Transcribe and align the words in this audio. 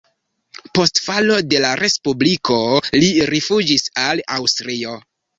Post 0.77 0.99
falo 1.07 1.35
de 1.51 1.59
la 1.65 1.73
respubliko 1.81 2.57
li 3.01 3.11
rifuĝis 3.33 3.85
al 4.05 4.23
Aŭstrio. 4.39 4.95